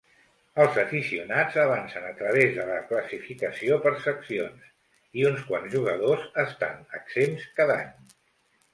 Els 0.61 0.77
aficionats 0.83 1.59
avancen 1.63 2.07
a 2.07 2.13
través 2.21 2.55
de 2.57 2.65
la 2.71 2.79
classificació 2.93 3.79
per 3.85 3.93
seccions, 4.07 4.67
i 5.21 5.29
uns 5.33 5.47
quants 5.53 5.73
jugadors 5.79 6.29
estan 6.49 6.85
exempts 7.03 7.51
cada 7.63 7.83
any. 7.89 8.15